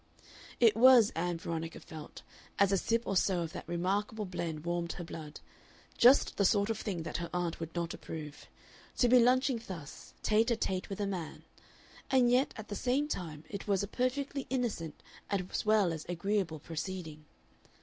[0.59, 2.23] It was, Ann Veronica felt,
[2.57, 5.41] as a sip or so of that remarkable blend warmed her blood,
[5.95, 8.47] just the sort of thing that her aunt would not approve,
[8.97, 11.43] to be lunching thus, tete a tete with a man;
[12.09, 16.57] and yet at the same time it was a perfectly innocent as well as agreeable
[16.57, 17.25] proceeding.